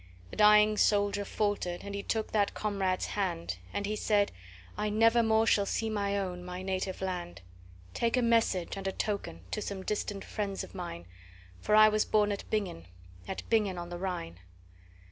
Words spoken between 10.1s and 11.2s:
friends of mine,